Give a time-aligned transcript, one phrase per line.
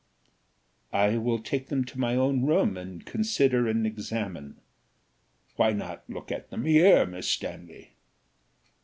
[0.91, 4.59] "I will take them to my own room, and consider and examine."
[5.57, 7.91] "Why not look at them here, Miss Stanley?"